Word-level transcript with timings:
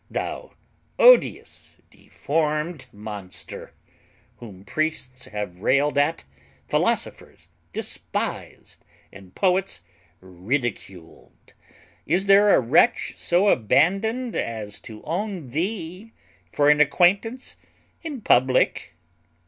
Thou 0.09 0.53
odious, 0.97 1.75
deformed 1.91 2.87
monster! 2.91 3.75
whom 4.37 4.65
priests 4.65 5.25
have 5.25 5.59
railed 5.59 5.95
at, 5.95 6.23
philosophers 6.67 7.49
despised, 7.71 8.83
and 9.13 9.35
poets 9.35 9.81
ridiculed; 10.19 11.53
is 12.07 12.25
there 12.25 12.55
a 12.55 12.59
wretch 12.59 13.13
so 13.15 13.49
abandoned 13.49 14.35
as 14.35 14.79
to 14.79 15.03
own 15.03 15.51
thee 15.51 16.13
for 16.51 16.71
an 16.71 16.79
acquaintance 16.81 17.57
in 18.01 18.21
public? 18.21 18.95